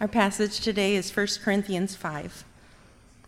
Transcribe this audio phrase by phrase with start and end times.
[0.00, 2.44] Our passage today is 1 Corinthians 5.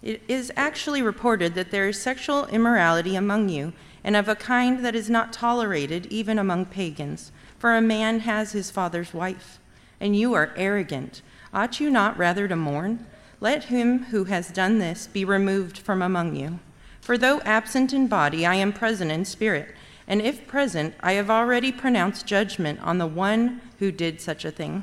[0.03, 3.73] It is actually reported that there is sexual immorality among you,
[4.03, 7.31] and of a kind that is not tolerated even among pagans.
[7.57, 9.61] For a man has his father's wife,
[10.01, 11.23] and you are arrogant.
[11.55, 13.07] Ought you not rather to mourn?
[13.41, 16.59] Let him who has done this be removed from among you.
[17.01, 19.73] For though absent in body, I am present in spirit,
[20.09, 24.51] and if present, I have already pronounced judgment on the one who did such a
[24.51, 24.83] thing.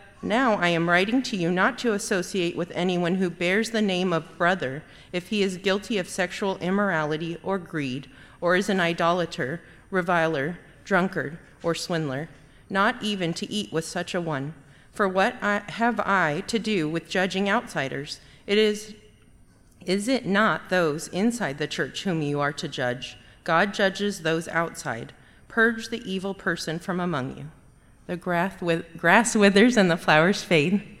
[0.21, 4.13] now I am writing to you not to associate with anyone who bears the name
[4.13, 8.07] of brother if he is guilty of sexual immorality or greed,
[8.39, 12.29] or is an idolater, reviler, drunkard, or swindler,
[12.69, 14.53] not even to eat with such a one.
[14.91, 18.19] For what I, have I to do with judging outsiders?
[18.45, 18.95] It is
[19.85, 23.17] is it not those inside the church whom you are to judge?
[23.43, 25.11] God judges those outside.
[25.47, 27.45] Purge the evil person from among you.
[28.07, 30.99] The grass with, grass withers and the flowers fade.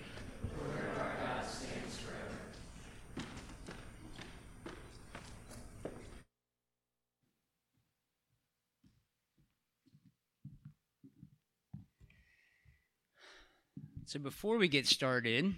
[14.11, 15.53] So before we get started,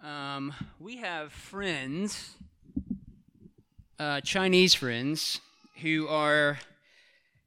[0.00, 2.36] um, we have friends,
[3.98, 5.40] uh, Chinese friends,
[5.80, 6.58] who are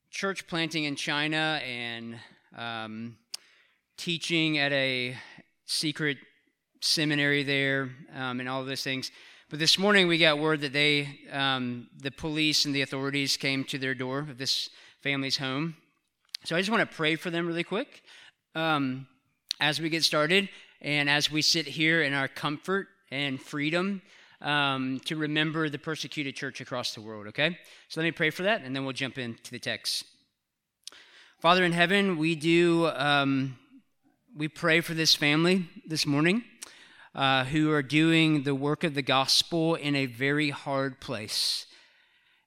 [0.09, 2.18] church planting in China and
[2.55, 3.17] um,
[3.97, 5.16] teaching at a
[5.66, 6.17] secret
[6.81, 9.11] seminary there um, and all of those things.
[9.49, 13.63] But this morning we got word that they, um, the police and the authorities came
[13.65, 14.69] to their door of this
[15.01, 15.75] family's home.
[16.44, 18.03] So I just want to pray for them really quick.
[18.55, 19.07] Um,
[19.59, 20.49] as we get started
[20.81, 24.01] and as we sit here in our comfort and freedom
[24.41, 27.57] um, to remember the persecuted church across the world, okay?
[27.88, 30.05] So let me pray for that and then we'll jump into the text.
[31.45, 33.59] Father in heaven, we do, um,
[34.35, 36.44] we pray for this family this morning
[37.13, 41.67] uh, who are doing the work of the gospel in a very hard place.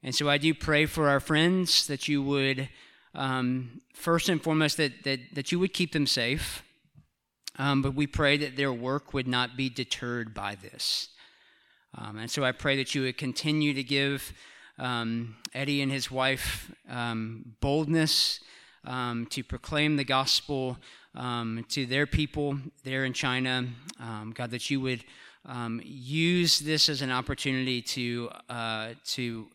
[0.03, 2.70] And so I do pray for our friends that you would,
[3.14, 6.65] um, first and foremost, that, that, that you would keep them safe.
[7.56, 11.10] Um, but we pray that their work would not be deterred by this.
[11.97, 14.32] Um, and so I pray that you would continue to give
[14.76, 18.41] um, Eddie and his wife um, boldness
[18.88, 20.76] um, to proclaim the gospel
[21.15, 23.66] um, to their people there in China.
[24.34, 25.04] God, that you would
[25.82, 29.47] use this as an opportunity to, uh, to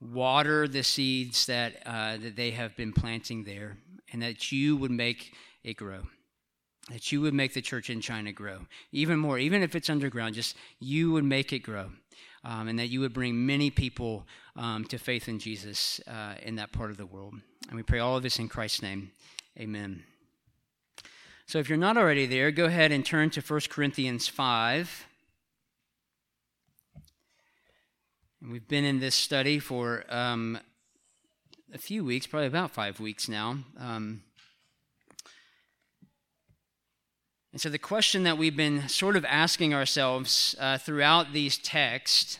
[0.00, 3.76] water the seeds that, uh, that they have been planting there,
[4.12, 6.02] and that you would make it grow
[6.90, 10.34] that you would make the church in China grow even more, even if it's underground,
[10.34, 11.90] just you would make it grow.
[12.44, 14.26] Um, and that you would bring many people
[14.56, 17.34] um, to faith in Jesus uh, in that part of the world.
[17.68, 19.12] And we pray all of this in Christ's name.
[19.58, 20.02] Amen.
[21.46, 25.06] So if you're not already there, go ahead and turn to 1 Corinthians 5.
[28.40, 30.58] And we've been in this study for um,
[31.72, 33.58] a few weeks, probably about five weeks now.
[33.78, 34.22] Um,
[37.52, 42.38] And so, the question that we've been sort of asking ourselves uh, throughout these texts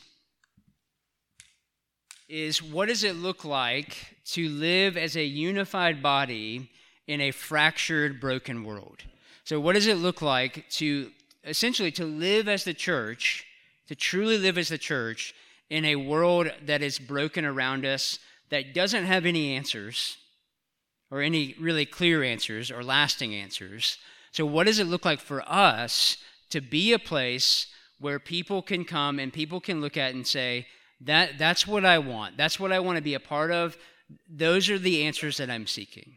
[2.31, 6.71] is what does it look like to live as a unified body
[7.07, 9.03] in a fractured, broken world?
[9.45, 11.11] So, what does it look like to
[11.45, 13.45] essentially to live as the church,
[13.89, 15.35] to truly live as the church
[15.69, 18.19] in a world that is broken around us,
[18.49, 20.17] that doesn't have any answers,
[21.11, 23.99] or any really clear answers or lasting answers?
[24.33, 26.17] So, what does it look like for us
[26.51, 27.67] to be a place
[27.99, 30.67] where people can come and people can look at and say,
[31.01, 32.37] that, that's what I want.
[32.37, 33.77] That's what I want to be a part of.
[34.29, 36.17] Those are the answers that I'm seeking.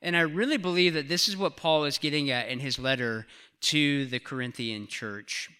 [0.00, 3.26] And I really believe that this is what Paul is getting at in his letter
[3.62, 5.50] to the Corinthian church.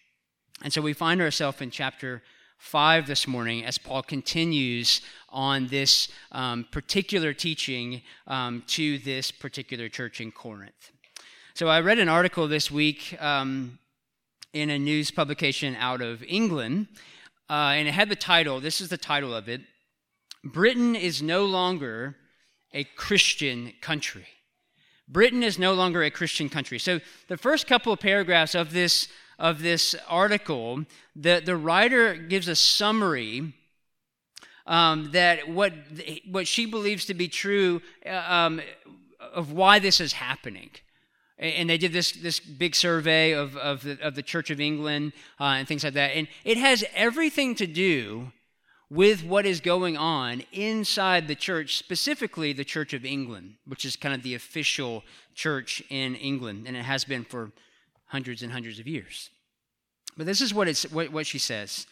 [0.61, 2.21] And so we find ourselves in chapter
[2.57, 9.89] 5 this morning as Paul continues on this um, particular teaching um, to this particular
[9.89, 10.92] church in Corinth.
[11.55, 13.77] So I read an article this week um,
[14.53, 16.87] in a news publication out of England,
[17.47, 19.61] uh, and it had the title this is the title of it
[20.43, 22.15] Britain is no longer
[22.73, 24.25] a Christian country.
[25.07, 26.79] Britain is no longer a Christian country.
[26.79, 29.07] So the first couple of paragraphs of this
[29.37, 30.85] of this article,
[31.15, 33.53] the, the writer gives a summary
[34.65, 35.71] um, that what
[36.31, 38.59] what she believes to be true uh, um,
[39.19, 40.71] of why this is happening.
[41.39, 45.13] And they did this, this big survey of, of, the, of the Church of England
[45.39, 46.11] uh, and things like that.
[46.11, 48.31] And it has everything to do
[48.89, 53.95] with what is going on inside the church, specifically the Church of England, which is
[53.95, 55.03] kind of the official
[55.33, 57.51] church in England, and it has been for
[58.05, 59.31] hundreds and hundreds of years.
[60.15, 61.87] But this is what, it's, what, what she says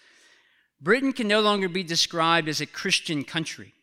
[0.79, 3.73] Britain can no longer be described as a Christian country.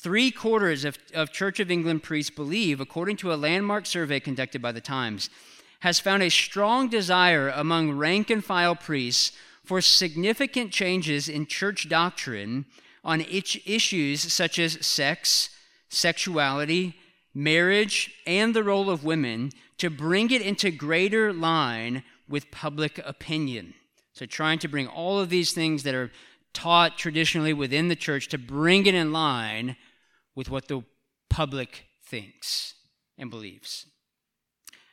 [0.00, 4.62] Three quarters of, of Church of England priests believe, according to a landmark survey conducted
[4.62, 5.28] by the Times,
[5.80, 11.88] has found a strong desire among rank and file priests for significant changes in church
[11.88, 12.64] doctrine
[13.04, 15.50] on issues such as sex,
[15.88, 16.94] sexuality,
[17.34, 23.74] marriage, and the role of women to bring it into greater line with public opinion.
[24.12, 26.12] So, trying to bring all of these things that are
[26.52, 29.76] taught traditionally within the church to bring it in line
[30.38, 30.80] with what the
[31.28, 32.74] public thinks
[33.18, 33.86] and believes.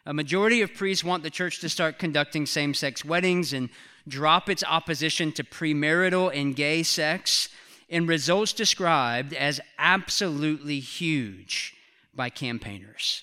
[0.04, 3.70] A majority of priests want the church to start conducting same sex weddings and
[4.08, 7.50] drop its opposition to premarital and gay sex
[7.88, 11.76] in results described as absolutely huge
[12.16, 13.22] by campaigners.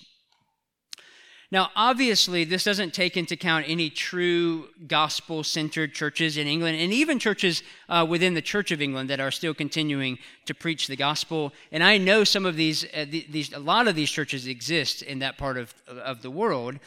[1.53, 6.95] Now, obviously, this doesn't take into account any true gospel centered churches in England and
[6.95, 10.17] even churches uh, within the Church of England that are still continuing
[10.47, 11.53] to preach the gospel.
[11.71, 15.19] And I know some of these, uh, these a lot of these churches exist in
[15.19, 16.79] that part of, of the world.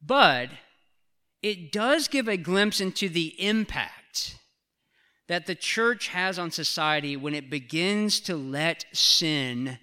[0.00, 0.48] But
[1.42, 4.38] it does give a glimpse into the impact
[5.28, 9.78] that the church has on society when it begins to let sin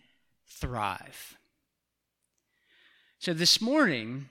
[0.50, 1.38] thrive.
[3.22, 4.30] So this morning,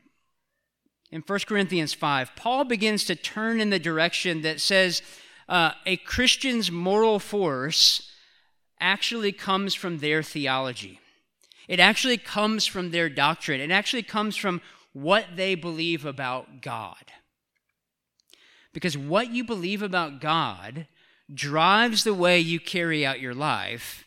[1.13, 5.01] in 1 Corinthians 5, Paul begins to turn in the direction that says
[5.49, 8.11] uh, a Christian's moral force
[8.81, 10.99] actually comes from their theology.
[11.69, 13.61] It actually comes from their doctrine.
[13.61, 14.61] It actually comes from
[14.93, 17.13] what they believe about God.
[18.73, 20.89] Because what you believe about God
[21.33, 24.05] drives the way you carry out your life,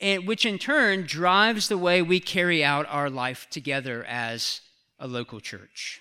[0.00, 4.60] and which in turn drives the way we carry out our life together as
[4.98, 6.00] a local church.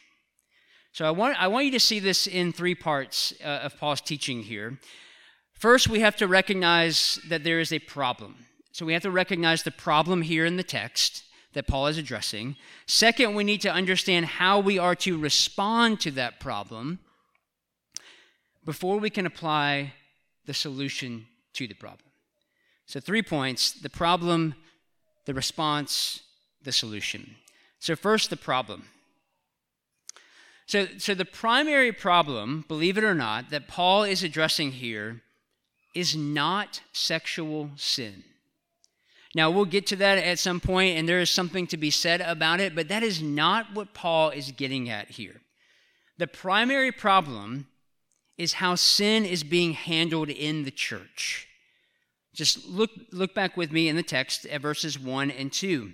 [0.92, 4.02] So I want, I want you to see this in three parts uh, of Paul's
[4.02, 4.80] teaching here.
[5.54, 8.46] First, we have to recognize that there is a problem.
[8.72, 12.58] So we have to recognize the problem here in the text that Paul is addressing.
[12.86, 17.00] Second, we need to understand how we are to respond to that problem
[18.66, 19.94] before we can apply
[20.46, 22.05] the solution to the problem.
[22.86, 24.56] So, three points the problem,
[25.26, 26.22] the response,
[26.62, 27.36] the solution.
[27.80, 28.86] So, first, the problem.
[30.68, 35.22] So, so, the primary problem, believe it or not, that Paul is addressing here
[35.94, 38.24] is not sexual sin.
[39.36, 42.22] Now, we'll get to that at some point, and there is something to be said
[42.22, 45.42] about it, but that is not what Paul is getting at here.
[46.18, 47.68] The primary problem
[48.38, 51.45] is how sin is being handled in the church.
[52.36, 55.94] Just look, look back with me in the text at verses 1 and 2.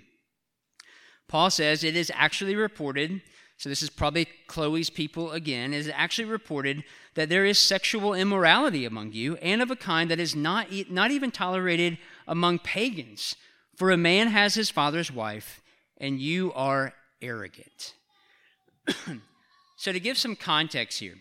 [1.28, 3.22] Paul says, It is actually reported,
[3.56, 6.82] so this is probably Chloe's people again, is actually reported
[7.14, 11.10] that there is sexual immorality among you, and of a kind that is not, not
[11.12, 11.96] even tolerated
[12.26, 13.36] among pagans.
[13.76, 15.62] For a man has his father's wife,
[15.96, 17.94] and you are arrogant.
[19.76, 21.14] so, to give some context here,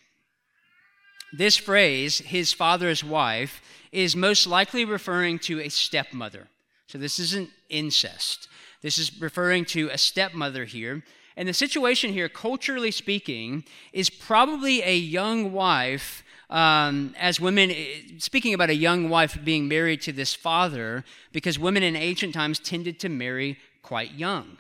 [1.34, 3.62] this phrase, his father's wife,
[3.92, 6.48] is most likely referring to a stepmother.
[6.88, 8.48] So this isn't incest.
[8.82, 11.04] This is referring to a stepmother here.
[11.38, 16.24] And the situation here, culturally speaking, is probably a young wife.
[16.50, 17.74] Um, as women,
[18.20, 22.60] speaking about a young wife being married to this father, because women in ancient times
[22.60, 24.58] tended to marry quite young.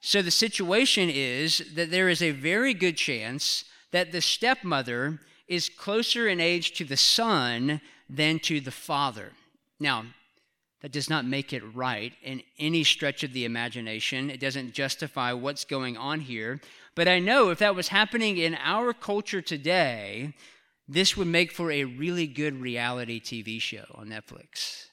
[0.00, 5.18] So the situation is that there is a very good chance that the stepmother
[5.50, 9.32] is closer in age to the son than to the father.
[9.80, 10.04] Now,
[10.80, 14.30] that does not make it right in any stretch of the imagination.
[14.30, 16.60] It doesn't justify what's going on here.
[16.94, 20.34] But I know if that was happening in our culture today,
[20.88, 24.86] this would make for a really good reality TV show on Netflix.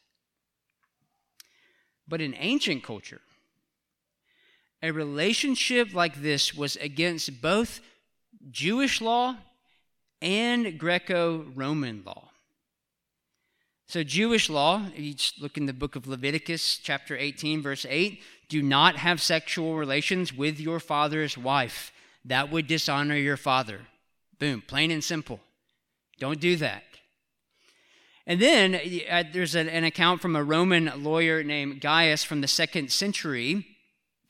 [2.07, 3.21] But in ancient culture,
[4.81, 7.79] a relationship like this was against both
[8.49, 9.37] Jewish law
[10.21, 12.29] and Greco Roman law.
[13.87, 18.61] So, Jewish law, you look in the book of Leviticus, chapter 18, verse 8 do
[18.61, 21.91] not have sexual relations with your father's wife.
[22.23, 23.81] That would dishonor your father.
[24.39, 25.39] Boom, plain and simple.
[26.19, 26.83] Don't do that.
[28.25, 28.75] And then
[29.09, 33.65] uh, there's an, an account from a Roman lawyer named Gaius from the second century,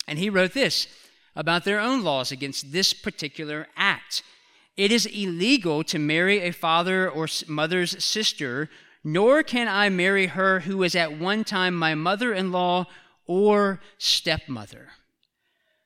[0.08, 0.88] and he wrote this
[1.36, 4.24] about their own laws against this particular act.
[4.78, 8.70] It is illegal to marry a father or mother's sister,
[9.04, 12.86] nor can I marry her who was at one time my mother in law
[13.26, 14.90] or stepmother.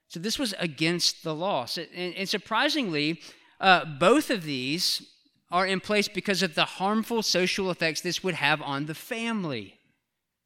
[0.10, 1.66] So this was against the law.
[1.96, 3.22] And, and, surprisingly,
[3.62, 5.02] uh, both of these
[5.50, 9.80] are in place because of the harmful social effects this would have on the family.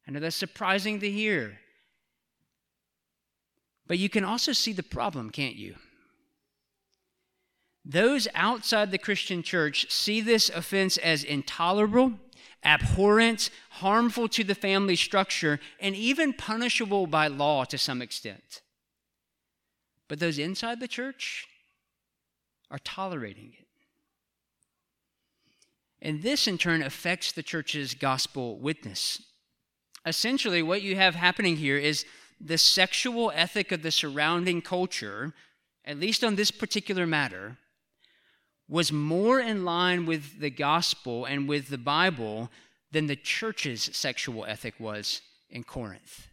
[0.06, 1.58] I know that's surprising to hear.
[3.88, 5.74] But you can also see the problem, can't you?
[7.88, 12.14] Those outside the Christian church see this offense as intolerable,
[12.64, 18.60] abhorrent, harmful to the family structure, and even punishable by law to some extent.
[20.08, 21.46] But those inside the church
[22.72, 23.68] are tolerating it.
[26.02, 29.22] And this, in turn, affects the church's gospel witness.
[30.04, 32.04] Essentially, what you have happening here is
[32.40, 35.34] the sexual ethic of the surrounding culture,
[35.84, 37.58] at least on this particular matter,
[38.68, 42.50] was more in line with the gospel and with the Bible
[42.90, 46.28] than the church's sexual ethic was in Corinth.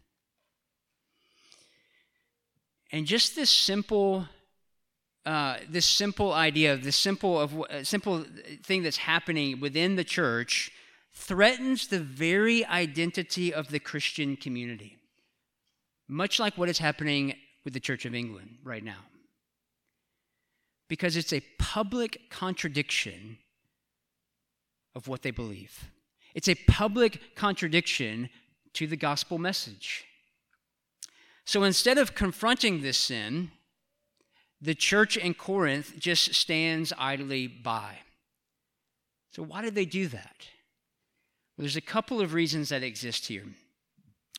[2.92, 4.28] And just this simple,
[5.26, 8.26] uh, this simple idea, this simple of uh, simple
[8.64, 10.72] thing that's happening within the church,
[11.12, 14.98] threatens the very identity of the Christian community,
[16.08, 18.98] much like what is happening with the Church of England right now
[20.94, 23.40] because it's a public contradiction
[24.94, 25.90] of what they believe.
[26.36, 28.30] It's a public contradiction
[28.74, 30.06] to the gospel message.
[31.46, 33.50] So instead of confronting this sin,
[34.62, 37.96] the church in Corinth just stands idly by.
[39.32, 40.36] So, why did they do that?
[41.58, 43.46] Well, there's a couple of reasons that exist here.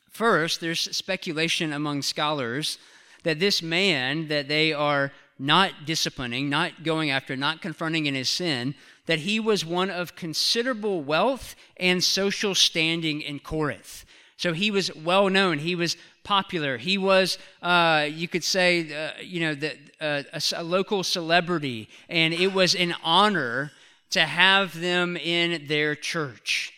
[0.09, 2.79] First, there's speculation among scholars
[3.25, 8.29] that this man that they are not disciplining, not going after, not confronting in his
[8.29, 8.75] sin,
[9.07, 14.05] that he was one of considerable wealth and social standing in Corinth.
[14.37, 15.59] So he was well known.
[15.59, 16.79] He was popular.
[16.79, 21.89] He was, uh, you could say, uh, you know, the, uh, a, a local celebrity,
[22.09, 23.73] and it was an honor
[24.11, 26.73] to have them in their church.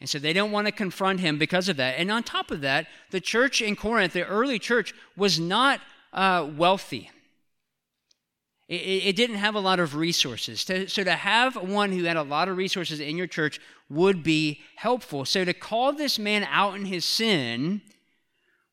[0.00, 1.94] And so they don't want to confront him because of that.
[1.98, 5.80] And on top of that, the church in Corinth, the early church, was not
[6.12, 7.10] uh, wealthy.
[8.68, 10.64] It, it, didn't have a lot of resources.
[10.64, 14.24] To, so to have one who had a lot of resources in your church would
[14.24, 15.24] be helpful.
[15.24, 17.82] So to call this man out in his sin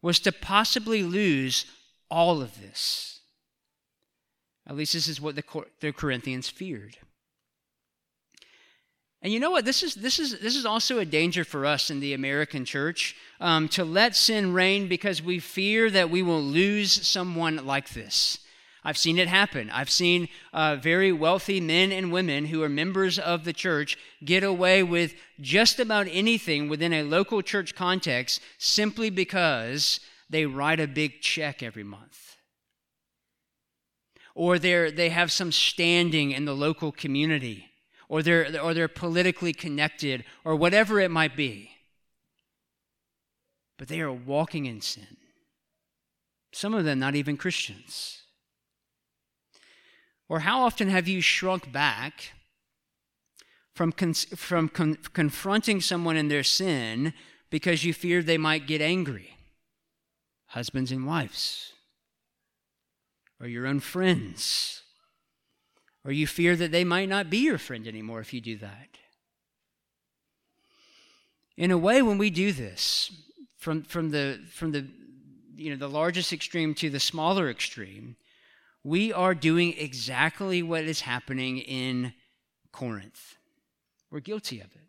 [0.01, 1.65] was to possibly lose
[2.09, 3.19] all of this.
[4.67, 5.43] At least this is what the,
[5.79, 6.97] the Corinthians feared.
[9.21, 9.63] And you know what?
[9.63, 13.15] This is, this is, this is also a danger for us in the American church
[13.39, 18.39] um, to let sin reign because we fear that we will lose someone like this.
[18.85, 19.69] I've seen it happen.
[19.69, 24.43] I've seen uh, very wealthy men and women who are members of the church get
[24.43, 30.87] away with just about anything within a local church context simply because they write a
[30.87, 32.35] big check every month.
[34.35, 37.69] Or they they have some standing in the local community,
[38.09, 41.69] or they're, or they're politically connected, or whatever it might be.
[43.77, 45.17] But they are walking in sin.
[46.51, 48.22] Some of them not even Christians.
[50.33, 52.31] Or how often have you shrunk back
[53.75, 57.13] from, con- from con- confronting someone in their sin
[57.51, 59.37] because you feared they might get angry?
[60.47, 61.73] Husbands and wives,
[63.39, 64.81] or your own friends,
[66.03, 68.97] or you fear that they might not be your friend anymore if you do that.
[71.57, 73.11] In a way, when we do this,
[73.59, 74.87] from, from, the, from the,
[75.55, 78.15] you know, the largest extreme to the smaller extreme,
[78.83, 82.13] we are doing exactly what is happening in
[82.71, 83.35] Corinth.
[84.11, 84.81] We're guilty of it.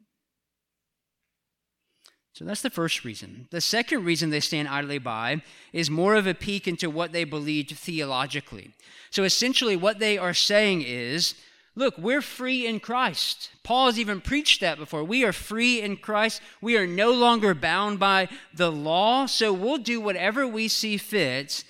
[2.33, 3.47] So that's the first reason.
[3.51, 7.23] The second reason they stand idly by is more of a peek into what they
[7.23, 8.73] believed theologically.
[9.11, 11.35] So essentially, what they are saying is
[11.77, 13.51] Look, we're free in Christ.
[13.65, 15.03] Paul has even preached that before.
[15.03, 16.41] We are free in Christ.
[16.61, 21.65] We are no longer bound by the law, so we'll do whatever we see fit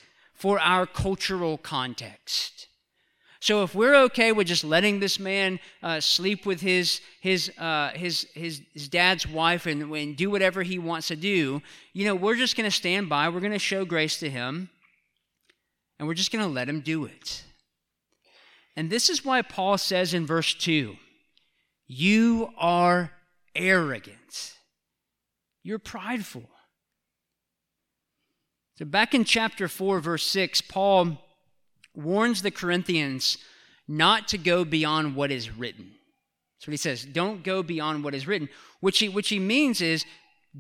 [0.44, 2.68] for our cultural context.
[3.40, 7.92] So if we're okay with just letting this man uh, sleep with his his, uh,
[7.94, 11.62] his his his dad's wife and, and do whatever he wants to do,
[11.94, 13.30] you know, we're just going to stand by.
[13.30, 14.68] We're going to show grace to him,
[15.98, 17.42] and we're just going to let him do it.
[18.76, 20.94] And this is why Paul says in verse 2
[21.86, 23.12] You are
[23.54, 24.52] arrogant,
[25.62, 26.50] you're prideful.
[28.78, 31.18] So, back in chapter 4, verse 6, Paul
[31.94, 33.38] warns the Corinthians
[33.86, 35.92] not to go beyond what is written.
[36.56, 37.04] That's what he says.
[37.04, 38.48] Don't go beyond what is written.
[38.80, 40.04] Which he, which he means is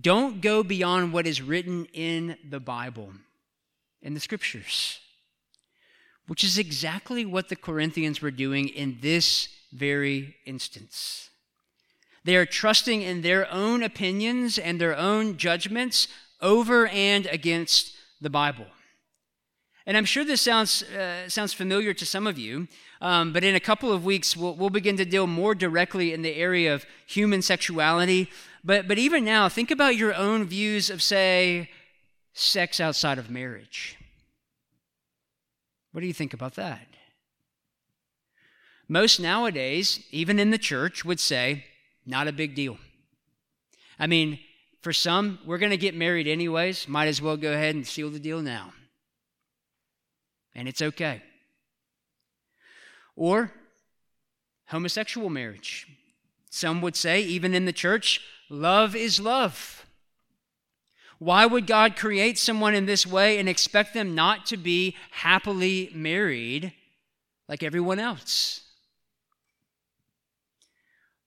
[0.00, 3.12] don't go beyond what is written in the Bible,
[4.02, 5.00] in the scriptures
[6.26, 11.30] which is exactly what the Corinthians were doing in this very instance.
[12.24, 16.08] They are trusting in their own opinions and their own judgments
[16.40, 17.94] over and against
[18.24, 18.66] the Bible.
[19.86, 22.68] And I'm sure this sounds, uh, sounds familiar to some of you,
[23.02, 26.22] um, but in a couple of weeks, we'll, we'll begin to deal more directly in
[26.22, 28.30] the area of human sexuality.
[28.64, 31.68] But, but even now, think about your own views of, say,
[32.32, 33.98] sex outside of marriage.
[35.92, 36.86] What do you think about that?
[38.88, 41.66] Most nowadays, even in the church, would say,
[42.06, 42.78] not a big deal.
[43.98, 44.38] I mean,
[44.84, 46.86] for some, we're going to get married anyways.
[46.86, 48.74] Might as well go ahead and seal the deal now.
[50.54, 51.22] And it's okay.
[53.16, 53.50] Or
[54.66, 55.88] homosexual marriage.
[56.50, 59.86] Some would say, even in the church, love is love.
[61.18, 65.90] Why would God create someone in this way and expect them not to be happily
[65.94, 66.74] married
[67.48, 68.60] like everyone else?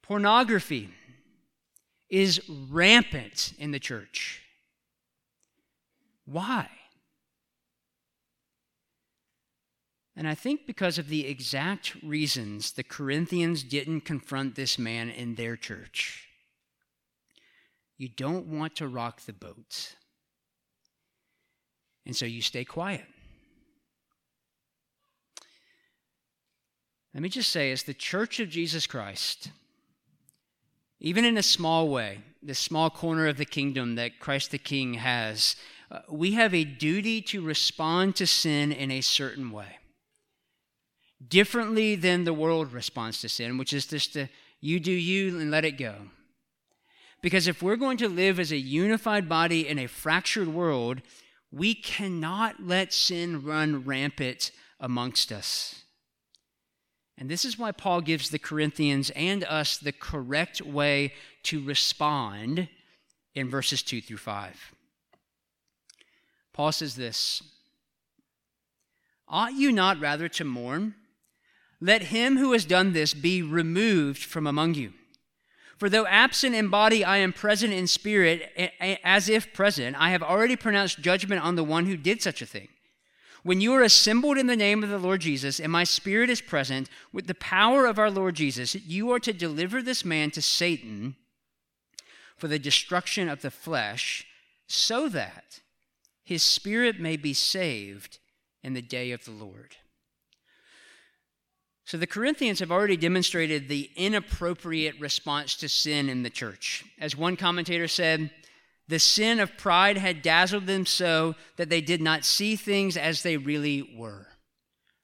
[0.03, 0.89] Pornography
[2.09, 4.41] is rampant in the church.
[6.25, 6.69] Why?
[10.15, 15.35] And I think because of the exact reasons the Corinthians didn't confront this man in
[15.35, 16.27] their church.
[17.97, 19.95] You don't want to rock the boat.
[22.05, 23.05] And so you stay quiet.
[27.13, 29.51] Let me just say, as the church of Jesus Christ,
[30.99, 34.95] even in a small way, this small corner of the kingdom that Christ the King
[34.95, 35.55] has,
[35.91, 39.77] uh, we have a duty to respond to sin in a certain way.
[41.25, 44.27] Differently than the world responds to sin, which is just to
[44.59, 45.95] you do you and let it go.
[47.21, 51.01] Because if we're going to live as a unified body in a fractured world,
[51.51, 55.83] we cannot let sin run rampant amongst us.
[57.17, 62.69] And this is why Paul gives the Corinthians and us the correct way to respond
[63.33, 64.75] in verses 2 through 5.
[66.53, 67.41] Paul says this
[69.27, 70.95] Ought you not rather to mourn?
[71.79, 74.93] Let him who has done this be removed from among you.
[75.77, 78.51] For though absent in body, I am present in spirit,
[79.03, 79.95] as if present.
[79.99, 82.69] I have already pronounced judgment on the one who did such a thing.
[83.47, 86.41] When you are assembled in the name of the Lord Jesus, and my spirit is
[86.41, 90.41] present, with the power of our Lord Jesus, you are to deliver this man to
[90.41, 91.15] Satan
[92.35, 94.27] for the destruction of the flesh,
[94.67, 95.61] so that
[96.25, 98.19] his spirit may be saved
[98.63, 99.77] in the day of the Lord.
[101.85, 106.83] So the Corinthians have already demonstrated the inappropriate response to sin in the church.
[106.99, 108.29] As one commentator said,
[108.87, 113.21] the sin of pride had dazzled them so that they did not see things as
[113.21, 114.27] they really were.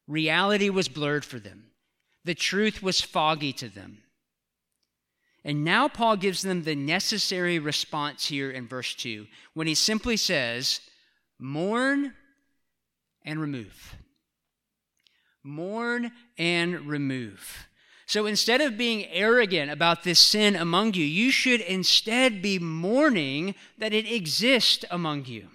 [0.08, 1.72] Reality was blurred for them,
[2.24, 4.00] the truth was foggy to them.
[5.46, 10.16] And now Paul gives them the necessary response here in verse 2 when he simply
[10.16, 10.80] says,
[11.38, 12.14] Mourn
[13.26, 13.98] and remove
[15.44, 17.68] mourn and remove.
[18.14, 23.56] So instead of being arrogant about this sin among you, you should instead be mourning
[23.80, 25.48] that it exists among you.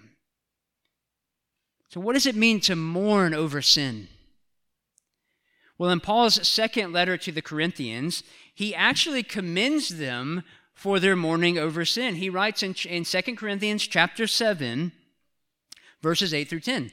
[1.88, 4.08] So, what does it mean to mourn over sin?
[5.78, 10.42] Well, in Paul's second letter to the Corinthians, he actually commends them
[10.74, 12.16] for their mourning over sin.
[12.16, 14.90] He writes in, in 2 Corinthians chapter 7,
[16.02, 16.90] verses 8 through 10.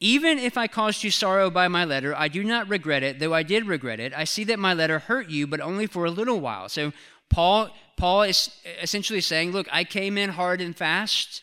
[0.00, 3.34] Even if I caused you sorrow by my letter, I do not regret it, though
[3.34, 4.14] I did regret it.
[4.14, 6.70] I see that my letter hurt you, but only for a little while.
[6.70, 6.92] So
[7.28, 11.42] Paul, Paul is essentially saying, Look, I came in hard and fast.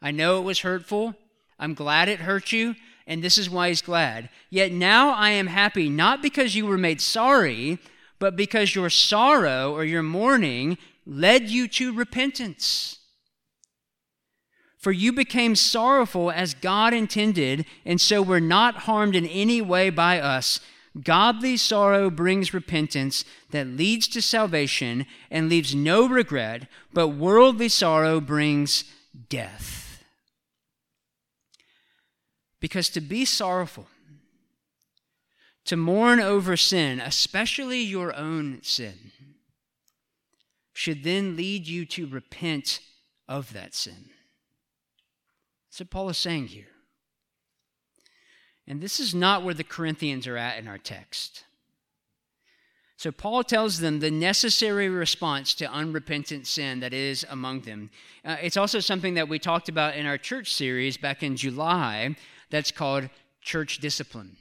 [0.00, 1.16] I know it was hurtful.
[1.58, 2.76] I'm glad it hurt you.
[3.08, 4.28] and this is why he's glad.
[4.50, 7.78] Yet now I am happy, not because you were made sorry,
[8.18, 12.97] but because your sorrow or your mourning led you to repentance.
[14.78, 19.90] For you became sorrowful as God intended, and so were not harmed in any way
[19.90, 20.60] by us.
[21.02, 28.20] Godly sorrow brings repentance that leads to salvation and leaves no regret, but worldly sorrow
[28.20, 28.84] brings
[29.28, 30.04] death.
[32.60, 33.88] Because to be sorrowful,
[35.64, 39.12] to mourn over sin, especially your own sin,
[40.72, 42.80] should then lead you to repent
[43.28, 44.10] of that sin.
[45.78, 46.66] That's what Paul is saying here.
[48.66, 51.44] And this is not where the Corinthians are at in our text.
[52.96, 57.90] So Paul tells them the necessary response to unrepentant sin that is among them.
[58.24, 62.16] Uh, it's also something that we talked about in our church series back in July
[62.50, 63.08] that's called
[63.40, 64.36] church discipline.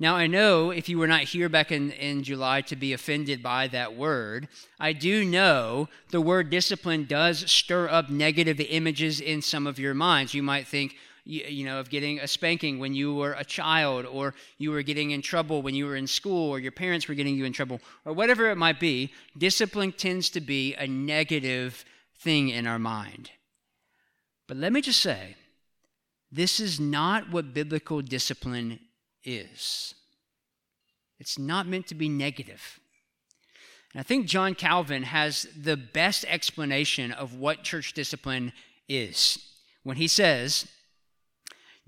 [0.00, 3.42] Now, I know if you were not here back in, in July to be offended
[3.42, 4.48] by that word,
[4.80, 9.94] I do know the word discipline does stir up negative images in some of your
[9.94, 10.34] minds.
[10.34, 14.04] You might think, you, you, know, of getting a spanking when you were a child,
[14.04, 17.14] or you were getting in trouble when you were in school, or your parents were
[17.14, 19.12] getting you in trouble, or whatever it might be.
[19.38, 21.84] Discipline tends to be a negative
[22.18, 23.30] thing in our mind.
[24.48, 25.36] But let me just say,
[26.32, 28.80] this is not what biblical discipline
[29.24, 29.94] is.
[31.18, 32.80] It's not meant to be negative.
[33.92, 38.52] And I think John Calvin has the best explanation of what church discipline
[38.88, 39.38] is
[39.82, 40.66] when he says,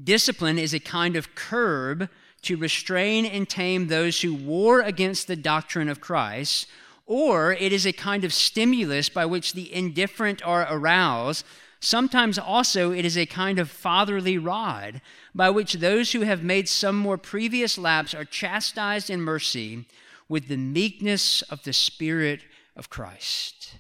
[0.03, 2.09] Discipline is a kind of curb
[2.43, 6.67] to restrain and tame those who war against the doctrine of Christ,
[7.07, 11.45] or it is a kind of stimulus by which the indifferent are aroused
[11.87, 15.01] Sometimes also it is a kind of fatherly rod
[15.33, 19.87] by which those who have made some more previous lapse are chastised in mercy
[20.29, 22.41] with the meekness of the Spirit
[22.75, 23.77] of Christ.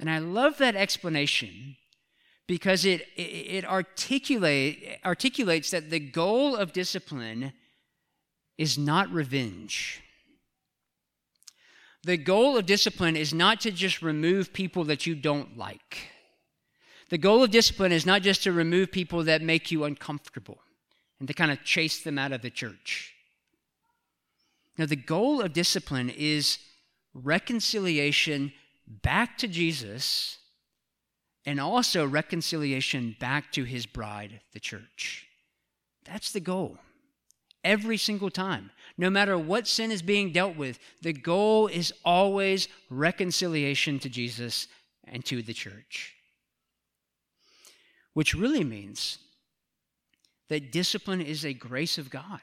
[0.00, 1.76] And I love that explanation
[2.48, 7.52] because it, it, articulate, articulates that the goal of discipline
[8.58, 10.02] is not revenge.
[12.02, 16.08] The goal of discipline is not to just remove people that you don't like.
[17.14, 20.58] The goal of discipline is not just to remove people that make you uncomfortable
[21.20, 23.14] and to kind of chase them out of the church.
[24.76, 26.58] Now, the goal of discipline is
[27.14, 28.52] reconciliation
[28.88, 30.38] back to Jesus
[31.46, 35.28] and also reconciliation back to his bride, the church.
[36.04, 36.78] That's the goal.
[37.62, 38.72] Every single time.
[38.98, 44.66] No matter what sin is being dealt with, the goal is always reconciliation to Jesus
[45.06, 46.13] and to the church
[48.14, 49.18] which really means
[50.48, 52.40] that discipline is a grace of God.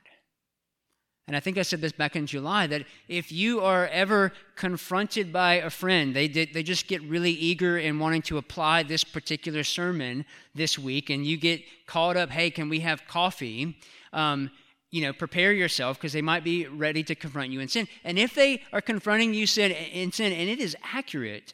[1.28, 5.32] And I think I said this back in July that if you are ever confronted
[5.32, 9.64] by a friend, they, they just get really eager in wanting to apply this particular
[9.64, 13.78] sermon this week, and you get called up, hey, can we have coffee?
[14.12, 14.52] Um,
[14.90, 17.88] you know, prepare yourself because they might be ready to confront you in sin.
[18.04, 21.54] And if they are confronting you sin, in sin and it is accurate,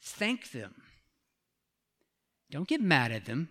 [0.00, 0.74] thank them.
[2.52, 3.48] Don't get mad at them.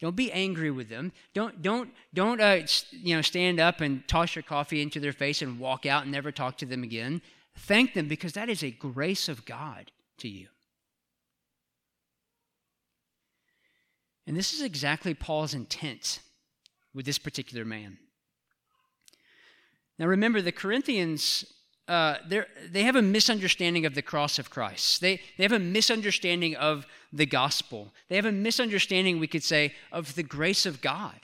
[0.00, 1.12] Don't be angry with them.
[1.34, 5.42] Don't don't don't uh, you know stand up and toss your coffee into their face
[5.42, 7.20] and walk out and never talk to them again.
[7.56, 10.48] Thank them because that is a grace of God to you.
[14.26, 16.20] And this is exactly Paul's intent
[16.94, 17.98] with this particular man.
[19.98, 21.44] Now remember, the Corinthians
[21.86, 22.16] uh,
[22.70, 25.00] they have a misunderstanding of the cross of Christ.
[25.00, 27.92] They, they have a misunderstanding of the gospel.
[28.08, 31.20] They have a misunderstanding, we could say, of the grace of God.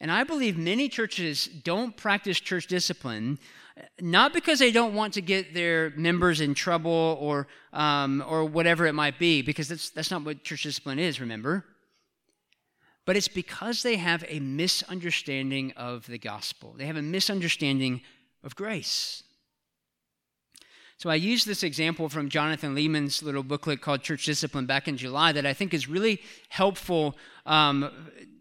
[0.00, 3.38] And I believe many churches don't practice church discipline,
[4.00, 8.86] not because they don't want to get their members in trouble or, um, or whatever
[8.86, 11.64] it might be, because that's, that's not what church discipline is, remember?
[13.04, 16.74] But it's because they have a misunderstanding of the gospel.
[16.78, 18.02] They have a misunderstanding
[18.42, 19.22] of grace.
[20.96, 24.98] So I used this example from Jonathan Leeman's little booklet called Church Discipline back in
[24.98, 27.90] July that I think is really helpful um,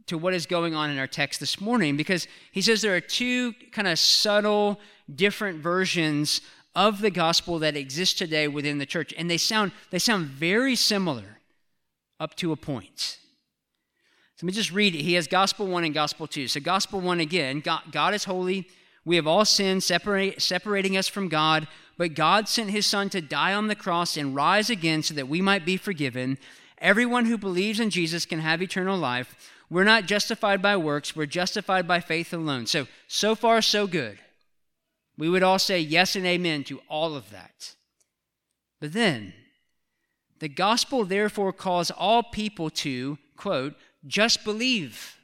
[0.07, 2.99] to what is going on in our text this morning because he says there are
[2.99, 4.79] two kind of subtle,
[5.15, 6.41] different versions
[6.75, 10.75] of the gospel that exist today within the church, and they sound they sound very
[10.75, 11.39] similar
[12.19, 13.19] up to a point.
[14.35, 15.01] So let me just read it.
[15.01, 16.47] He has gospel one and gospel two.
[16.47, 18.67] So gospel one again, God, God is holy.
[19.09, 21.67] We have all sinned, separate, separating us from God,
[21.97, 25.27] but God sent his Son to die on the cross and rise again so that
[25.27, 26.37] we might be forgiven.
[26.77, 29.33] Everyone who believes in Jesus can have eternal life.
[29.67, 32.67] We're not justified by works, we're justified by faith alone.
[32.67, 34.19] So, so far, so good.
[35.17, 37.73] We would all say yes and amen to all of that.
[38.79, 39.33] But then,
[40.37, 43.73] the gospel therefore calls all people to, quote,
[44.05, 45.18] just believe.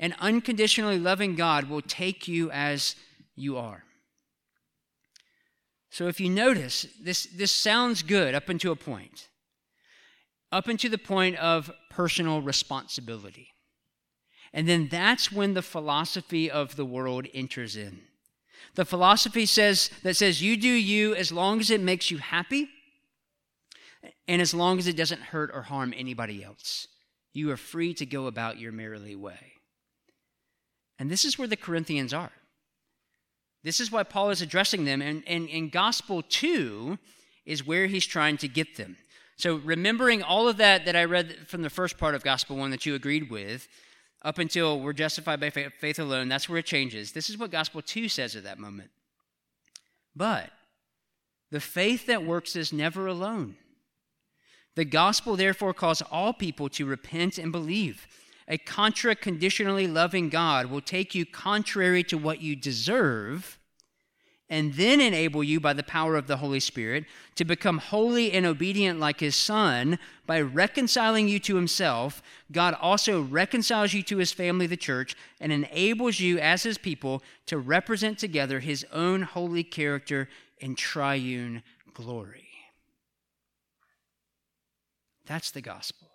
[0.00, 2.94] An unconditionally loving God will take you as
[3.34, 3.84] you are.
[5.90, 9.28] So if you notice, this, this sounds good up until a point,
[10.52, 13.54] up until the point of personal responsibility.
[14.52, 18.00] And then that's when the philosophy of the world enters in.
[18.74, 22.68] The philosophy says that says you do you as long as it makes you happy
[24.26, 26.86] and as long as it doesn't hurt or harm anybody else.
[27.32, 29.57] You are free to go about your merrily way.
[30.98, 32.32] And this is where the Corinthians are.
[33.64, 36.98] This is why Paul is addressing them, and, and, and Gospel 2
[37.44, 38.96] is where he's trying to get them.
[39.36, 42.70] So, remembering all of that that I read from the first part of Gospel 1
[42.70, 43.68] that you agreed with,
[44.22, 47.12] up until we're justified by faith alone, that's where it changes.
[47.12, 48.90] This is what Gospel 2 says at that moment.
[50.16, 50.50] But
[51.50, 53.56] the faith that works is never alone.
[54.74, 58.06] The gospel, therefore, calls all people to repent and believe.
[58.48, 63.58] A contra conditionally loving God will take you contrary to what you deserve
[64.50, 68.46] and then enable you by the power of the Holy Spirit to become holy and
[68.46, 72.22] obedient like His Son by reconciling you to Himself.
[72.50, 77.22] God also reconciles you to His family, the church, and enables you as His people
[77.44, 82.48] to represent together His own holy character in triune glory.
[85.26, 86.07] That's the gospel.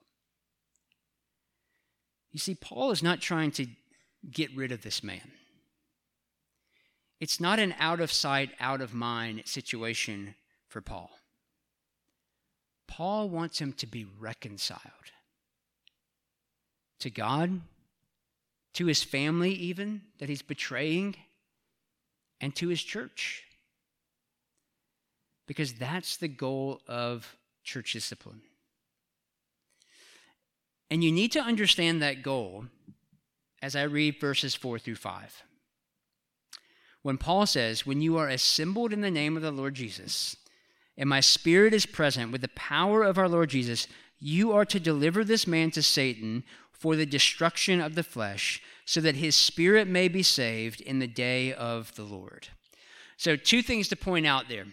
[2.34, 3.67] You see, Paul is not trying to
[4.30, 5.32] get rid of this man.
[7.22, 10.36] It's not an out of sight, out of mind situation
[10.67, 11.12] for Paul.
[12.88, 14.82] Paul wants him to be reconciled
[17.00, 17.62] to God,
[18.74, 21.15] to his family, even that he's betraying,
[22.41, 23.43] and to his church.
[25.48, 28.41] Because that's the goal of church discipline.
[30.93, 32.65] And you need to understand that goal
[33.63, 35.41] as I read verses 4 through 5.
[37.01, 40.36] When Paul says, When you are assembled in the name of the Lord Jesus,
[40.95, 43.88] and my spirit is present with the power of our Lord Jesus,
[44.19, 49.01] you are to deliver this man to Satan for the destruction of the flesh, so
[49.01, 52.49] that his spirit may be saved in the day of the Lord.
[53.17, 54.65] So, two things to point out there.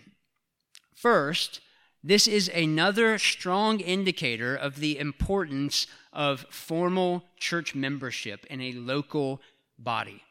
[0.94, 1.61] First,
[2.02, 9.40] this is another strong indicator of the importance of formal church membership in a local
[9.78, 10.22] body.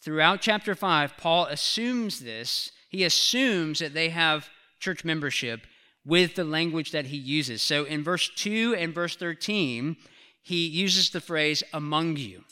[0.00, 2.72] Throughout chapter 5, Paul assumes this.
[2.88, 4.48] He assumes that they have
[4.78, 5.66] church membership
[6.04, 7.62] with the language that he uses.
[7.62, 9.96] So in verse 2 and verse 13,
[10.42, 12.44] he uses the phrase among you.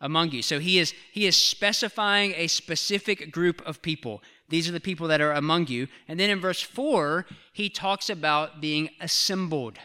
[0.00, 0.42] Among you.
[0.42, 4.22] So he is he is specifying a specific group of people.
[4.52, 5.88] These are the people that are among you.
[6.06, 9.78] And then in verse 4, he talks about being assembled.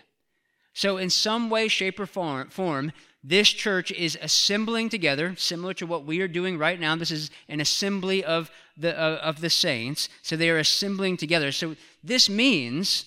[0.73, 2.91] So, in some way, shape, or form,
[3.23, 6.97] this church is assembling together, similar to what we are doing right now.
[6.97, 10.09] This is an assembly of the, uh, of the saints.
[10.21, 11.53] So, they are assembling together.
[11.53, 13.05] So, this means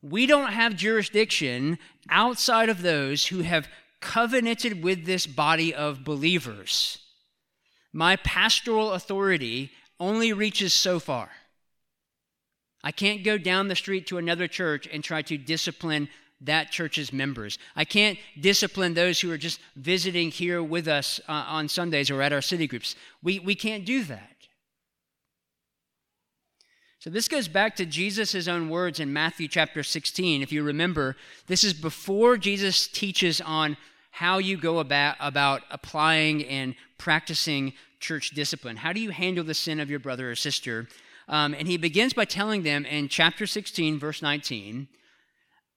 [0.00, 1.76] we don't have jurisdiction
[2.08, 6.98] outside of those who have covenanted with this body of believers.
[7.92, 11.30] My pastoral authority only reaches so far.
[12.82, 16.08] I can't go down the street to another church and try to discipline
[16.40, 17.58] that church's members.
[17.76, 22.22] I can't discipline those who are just visiting here with us uh, on Sundays or
[22.22, 22.96] at our city groups.
[23.22, 24.26] We, we can't do that.
[26.98, 30.42] So, this goes back to Jesus' own words in Matthew chapter 16.
[30.42, 33.78] If you remember, this is before Jesus teaches on
[34.10, 38.78] how you go about, about applying and practicing church discipline.
[38.78, 40.88] How do you handle the sin of your brother or sister?
[41.28, 44.88] Um, and he begins by telling them in chapter 16, verse 19,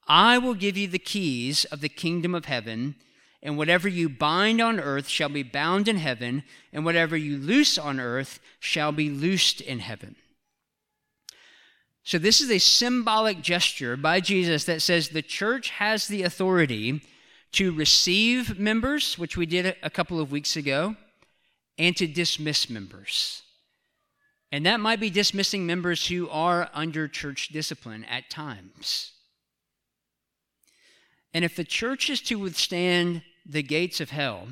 [0.08, 2.96] I will give you the keys of the kingdom of heaven,
[3.42, 7.78] and whatever you bind on earth shall be bound in heaven, and whatever you loose
[7.78, 10.16] on earth shall be loosed in heaven.
[12.06, 17.00] So, this is a symbolic gesture by Jesus that says the church has the authority
[17.52, 20.96] to receive members, which we did a couple of weeks ago,
[21.78, 23.42] and to dismiss members.
[24.52, 29.12] And that might be dismissing members who are under church discipline at times.
[31.32, 34.46] And if the church is to withstand the gates of hell,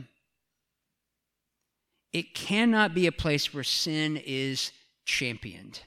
[2.12, 4.72] it cannot be a place where sin is
[5.04, 5.80] championed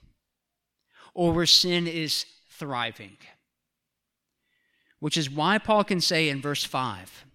[1.14, 3.18] or where sin is thriving.
[5.00, 7.26] which is why Paul can say in verse 5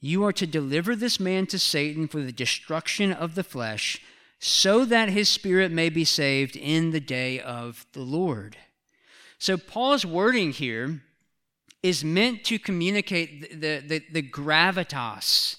[0.00, 4.00] You are to deliver this man to Satan for the destruction of the flesh,
[4.38, 8.56] so that his spirit may be saved in the day of the Lord.
[9.38, 11.02] So, Paul's wording here
[11.82, 15.56] is meant to communicate the, the, the, gravitas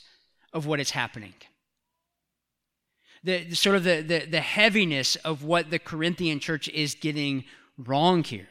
[0.52, 1.34] of what is happening.
[3.23, 7.45] The, sort of the, the, the heaviness of what the Corinthian church is getting
[7.78, 8.47] wrong here.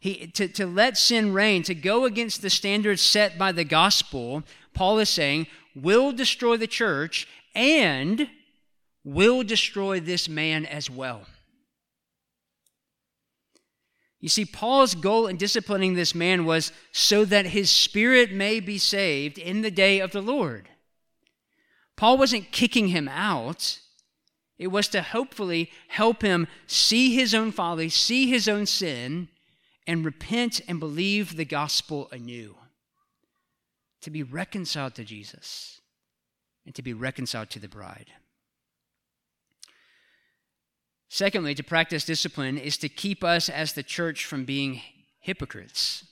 [0.00, 4.44] He, to, to let sin reign, to go against the standards set by the gospel,
[4.76, 8.28] Paul is saying, will destroy the church and
[9.04, 11.22] will destroy this man as well.
[14.20, 18.76] You see, Paul's goal in disciplining this man was so that his spirit may be
[18.76, 20.68] saved in the day of the Lord.
[21.96, 23.78] Paul wasn't kicking him out.
[24.58, 29.28] It was to hopefully help him see his own folly, see his own sin,
[29.86, 32.56] and repent and believe the gospel anew.
[34.02, 35.80] To be reconciled to Jesus
[36.64, 38.10] and to be reconciled to the bride.
[41.08, 44.82] Secondly, to practice discipline is to keep us as the church from being
[45.20, 46.04] hypocrites.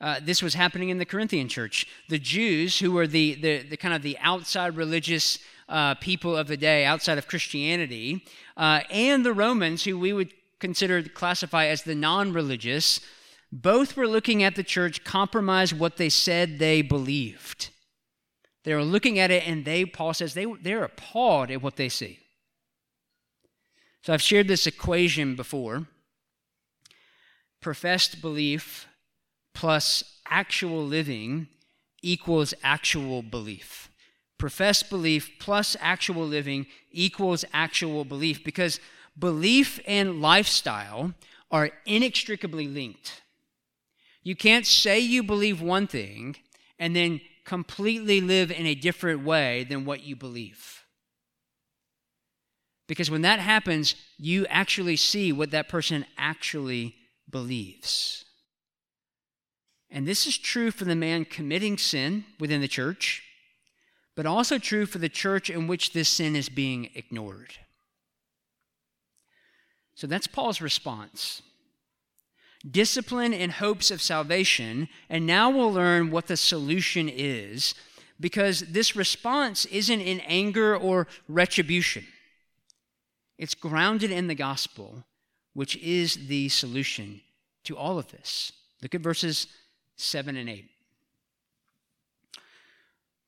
[0.00, 1.86] Uh, this was happening in the Corinthian church.
[2.08, 6.48] The Jews, who were the, the, the kind of the outside religious uh, people of
[6.48, 8.24] the day, outside of Christianity,
[8.56, 13.00] uh, and the Romans, who we would consider classify as the non-religious,
[13.52, 17.70] both were looking at the church compromise what they said they believed.
[18.64, 21.88] They were looking at it, and they, Paul says, they, they're appalled at what they
[21.88, 22.18] see.
[24.02, 25.86] So I've shared this equation before
[27.60, 28.86] professed belief
[29.54, 31.48] plus actual living
[32.02, 33.90] equals actual belief.
[34.38, 38.80] Professed belief plus actual living equals actual belief because
[39.18, 41.12] belief and lifestyle
[41.50, 43.20] are inextricably linked.
[44.22, 46.36] You can't say you believe one thing
[46.78, 50.84] and then completely live in a different way than what you believe.
[52.86, 56.96] Because when that happens, you actually see what that person actually
[57.30, 58.24] believes.
[59.90, 63.22] And this is true for the man committing sin within the church,
[64.16, 67.54] but also true for the church in which this sin is being ignored.
[69.94, 71.42] So that's Paul's response.
[72.68, 77.74] Discipline in hopes of salvation, and now we'll learn what the solution is
[78.20, 82.06] because this response isn't in anger or retribution.
[83.38, 85.04] It's grounded in the gospel,
[85.54, 87.22] which is the solution
[87.64, 88.52] to all of this.
[88.82, 89.46] Look at verses
[89.96, 90.68] 7 and 8.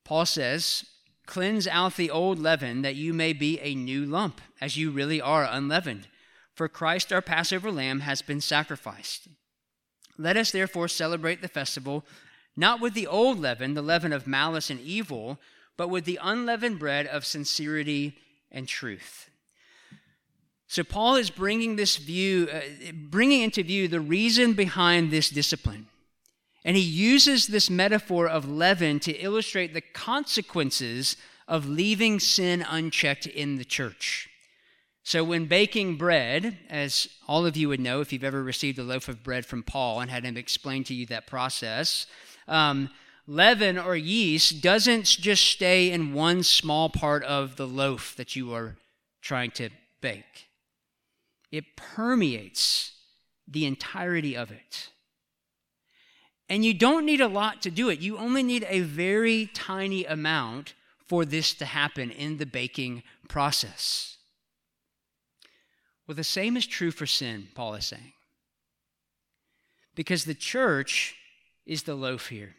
[0.04, 0.84] Paul says,
[1.24, 5.20] Cleanse out the old leaven that you may be a new lump, as you really
[5.20, 6.08] are unleavened.
[6.54, 9.28] For Christ our Passover lamb has been sacrificed.
[10.18, 12.04] Let us therefore celebrate the festival
[12.56, 15.38] not with the old leaven, the leaven of malice and evil,
[15.76, 18.18] but with the unleavened bread of sincerity
[18.50, 19.30] and truth.
[20.68, 22.60] So Paul is bringing this view, uh,
[22.94, 25.86] bringing into view the reason behind this discipline.
[26.64, 31.16] And he uses this metaphor of leaven to illustrate the consequences
[31.48, 34.30] of leaving sin unchecked in the church.
[35.04, 38.84] So, when baking bread, as all of you would know if you've ever received a
[38.84, 42.06] loaf of bread from Paul and had him explain to you that process,
[42.46, 42.88] um,
[43.26, 48.54] leaven or yeast doesn't just stay in one small part of the loaf that you
[48.54, 48.76] are
[49.20, 50.48] trying to bake
[51.52, 52.92] it permeates
[53.46, 54.88] the entirety of it.
[56.48, 58.00] And you don't need a lot to do it.
[58.00, 60.74] You only need a very tiny amount
[61.06, 64.16] for this to happen in the baking process.
[66.06, 68.12] Well, the same is true for sin, Paul is saying.
[69.94, 71.14] Because the church
[71.66, 72.54] is the loaf here.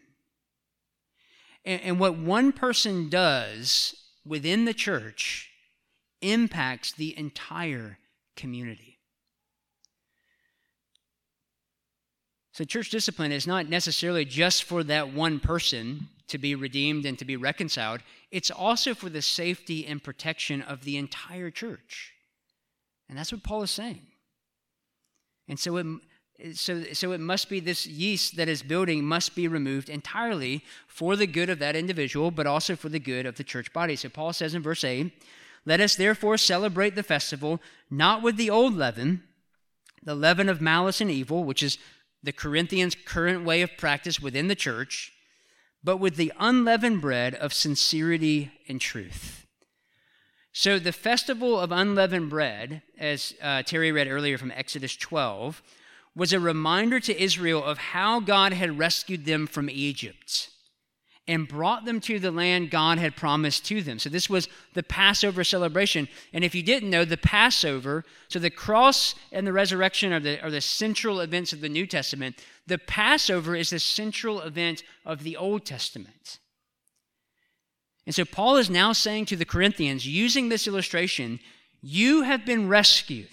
[1.65, 5.49] And, and what one person does within the church
[6.21, 7.97] impacts the entire
[8.35, 8.99] community.
[12.53, 17.17] So, church discipline is not necessarily just for that one person to be redeemed and
[17.17, 18.01] to be reconciled,
[18.31, 22.12] it's also for the safety and protection of the entire church.
[23.09, 24.01] And that's what Paul is saying.
[25.47, 25.85] And so it,
[26.53, 31.15] so, so it must be this yeast that is building must be removed entirely for
[31.15, 33.95] the good of that individual, but also for the good of the church body.
[33.95, 35.11] So Paul says in verse 8,
[35.65, 39.23] let us therefore celebrate the festival not with the old leaven,
[40.01, 41.77] the leaven of malice and evil, which is
[42.21, 45.13] the Corinthians' current way of practice within the church,
[45.83, 49.42] but with the unleavened bread of sincerity and truth.
[50.55, 55.63] So, the festival of unleavened bread, as uh, Terry read earlier from Exodus 12,
[56.15, 60.51] was a reminder to Israel of how God had rescued them from Egypt
[61.27, 63.97] and brought them to the land God had promised to them.
[63.97, 66.07] So, this was the Passover celebration.
[66.33, 70.39] And if you didn't know, the Passover, so the cross and the resurrection are the,
[70.39, 72.35] are the central events of the New Testament.
[72.67, 76.37] The Passover is the central event of the Old Testament.
[78.05, 81.39] And so, Paul is now saying to the Corinthians, using this illustration,
[81.81, 83.29] you have been rescued.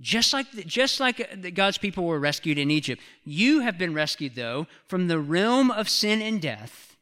[0.00, 4.34] Just like, just like uh, God's people were rescued in Egypt, you have been rescued,
[4.34, 6.96] though, from the realm of sin and death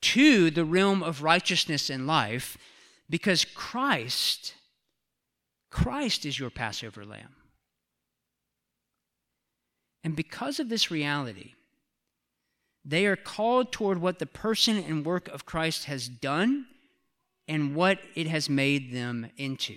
[0.00, 2.58] to the realm of righteousness and life
[3.08, 4.54] because Christ,
[5.70, 7.36] Christ is your Passover lamb.
[10.02, 11.54] And because of this reality,
[12.84, 16.66] they are called toward what the person and work of Christ has done
[17.48, 19.76] and what it has made them into.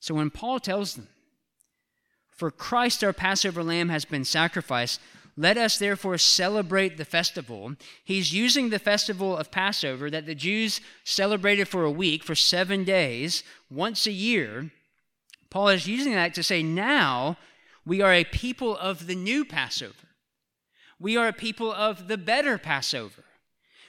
[0.00, 1.08] So when Paul tells them,
[2.30, 5.00] For Christ our Passover lamb has been sacrificed,
[5.36, 7.74] let us therefore celebrate the festival.
[8.04, 12.82] He's using the festival of Passover that the Jews celebrated for a week, for seven
[12.84, 14.72] days, once a year.
[15.48, 17.38] Paul is using that to say, now
[17.86, 20.07] we are a people of the new Passover.
[21.00, 23.24] We are a people of the better Passover.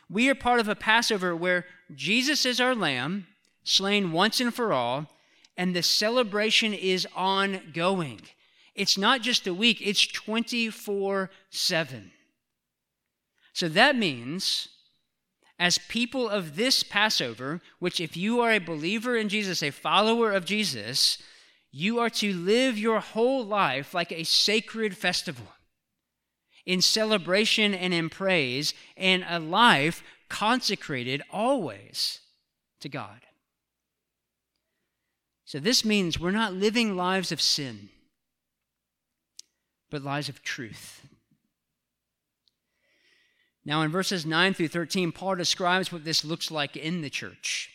[0.10, 3.28] We are part of a Passover where Jesus is our lamb,
[3.64, 5.08] slain once and for all,
[5.58, 8.22] and the celebration is ongoing.
[8.76, 12.12] It's not just a week, it's 24 7.
[13.54, 14.70] So that means,
[15.60, 20.32] as people of this Passover, which if you are a believer in Jesus, a follower
[20.32, 21.18] of Jesus,
[21.72, 25.48] you are to live your whole life like a sacred festival
[26.70, 32.20] in celebration and in praise, and a life consecrated always
[32.80, 33.22] to God.
[35.46, 37.90] So, this means we're not living lives of sin,
[39.90, 41.08] but lives of truth.
[43.66, 47.72] Now, in verses 9 through 13, Paul describes what this looks like in the church.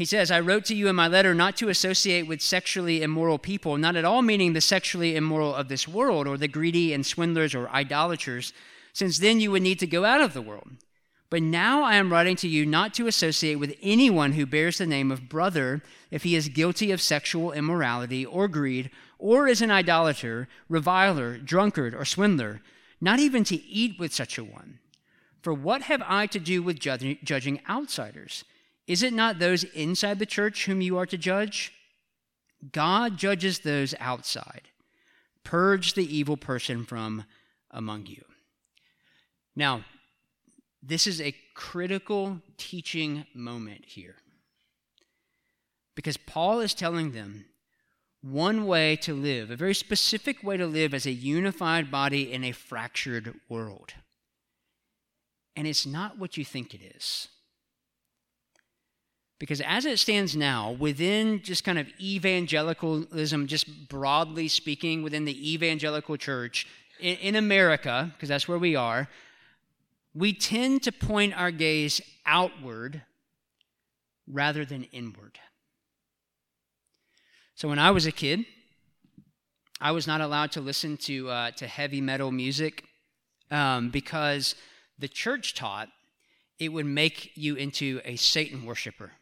[0.00, 3.36] He says, I wrote to you in my letter not to associate with sexually immoral
[3.36, 7.04] people, not at all meaning the sexually immoral of this world, or the greedy and
[7.04, 8.54] swindlers or idolaters,
[8.94, 10.70] since then you would need to go out of the world.
[11.28, 14.86] But now I am writing to you not to associate with anyone who bears the
[14.86, 18.88] name of brother if he is guilty of sexual immorality or greed,
[19.18, 22.62] or is an idolater, reviler, drunkard, or swindler,
[23.02, 24.78] not even to eat with such a one.
[25.42, 28.44] For what have I to do with judging outsiders?
[28.86, 31.72] Is it not those inside the church whom you are to judge?
[32.72, 34.62] God judges those outside.
[35.44, 37.24] Purge the evil person from
[37.70, 38.24] among you.
[39.56, 39.84] Now,
[40.82, 44.16] this is a critical teaching moment here.
[45.94, 47.46] Because Paul is telling them
[48.22, 52.44] one way to live, a very specific way to live as a unified body in
[52.44, 53.94] a fractured world.
[55.56, 57.28] And it's not what you think it is.
[59.40, 65.52] Because as it stands now, within just kind of evangelicalism, just broadly speaking, within the
[65.52, 66.66] evangelical church
[67.00, 69.08] in, in America, because that's where we are,
[70.14, 73.02] we tend to point our gaze outward
[74.28, 75.38] rather than inward.
[77.54, 78.44] So when I was a kid,
[79.80, 82.84] I was not allowed to listen to, uh, to heavy metal music
[83.50, 84.54] um, because
[84.98, 85.88] the church taught
[86.58, 89.12] it would make you into a Satan worshiper.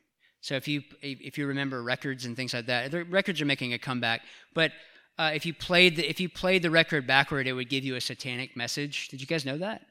[0.40, 3.78] So if you if you remember records and things like that, records are making a
[3.78, 4.22] comeback.
[4.54, 4.72] But
[5.18, 7.96] uh, if you played the, if you played the record backward, it would give you
[7.96, 9.08] a satanic message.
[9.08, 9.82] Did you guys know that?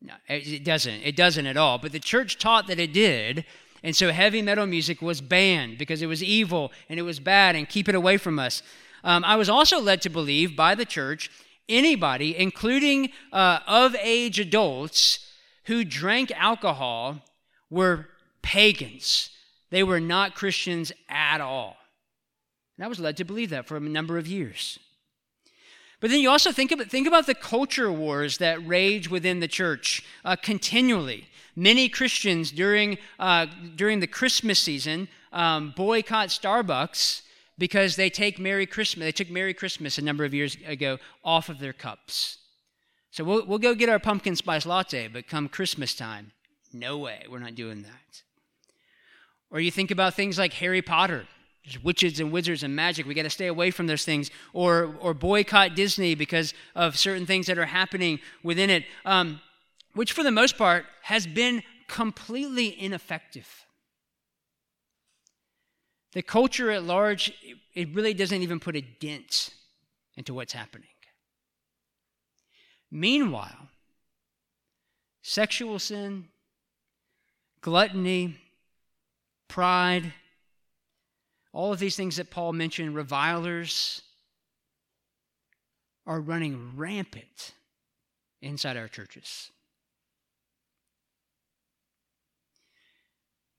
[0.00, 1.02] No, it doesn't.
[1.02, 1.78] It doesn't at all.
[1.78, 3.44] But the church taught that it did.
[3.82, 7.56] And so heavy metal music was banned because it was evil and it was bad
[7.56, 8.62] and keep it away from us.
[9.02, 11.30] Um, I was also led to believe by the church
[11.68, 15.26] anybody, including uh, of age adults,
[15.64, 17.22] who drank alcohol
[17.70, 18.08] were
[18.42, 19.30] pagans.
[19.70, 21.76] They were not Christians at all.
[22.76, 24.78] And I was led to believe that for a number of years.
[26.00, 29.48] But then you also think about, think about the culture wars that rage within the
[29.48, 31.28] church uh, continually.
[31.54, 33.46] Many Christians during, uh,
[33.76, 37.22] during the Christmas season um, boycott Starbucks
[37.58, 39.04] because they take Merry Christmas.
[39.04, 42.38] They took Merry Christmas a number of years ago off of their cups.
[43.10, 46.32] So we'll, we'll go get our pumpkin spice latte, but come Christmas time,
[46.72, 48.22] no way, we're not doing that.
[49.50, 51.26] Or you think about things like Harry Potter.
[51.82, 53.06] Witches and wizards and magic.
[53.06, 54.30] We got to stay away from those things.
[54.52, 59.40] Or, or boycott Disney because of certain things that are happening within it, um,
[59.94, 63.66] which for the most part has been completely ineffective.
[66.12, 67.32] The culture at large,
[67.74, 69.50] it really doesn't even put a dent
[70.16, 70.88] into what's happening.
[72.90, 73.68] Meanwhile,
[75.22, 76.26] sexual sin,
[77.60, 78.36] gluttony,
[79.50, 80.14] pride,
[81.52, 84.00] all of these things that Paul mentioned, revilers,
[86.06, 87.52] are running rampant
[88.40, 89.50] inside our churches.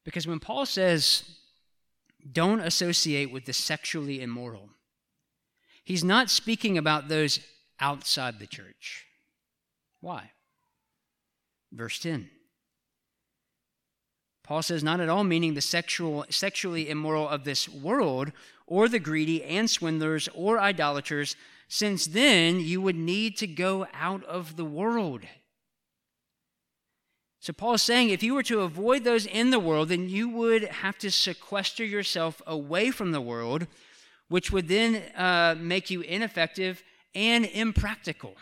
[0.04, 1.24] Because when Paul says,
[2.32, 4.70] don't associate with the sexually immoral,
[5.84, 7.40] he's not speaking about those
[7.80, 9.06] outside the church.
[10.00, 10.32] Why?
[11.72, 12.30] Verse 10.
[14.44, 18.32] Paul says, not at all meaning the sexual, sexually immoral of this world,
[18.66, 21.36] or the greedy and swindlers or idolaters,
[21.68, 25.22] since then you would need to go out of the world.
[27.40, 30.30] So Paul is saying if you were to avoid those in the world, then you
[30.30, 33.68] would have to sequester yourself away from the world,
[34.30, 36.84] which would then uh, make you ineffective
[37.16, 38.36] and impractical.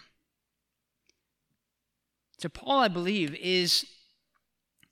[2.39, 3.85] So Paul, I believe, is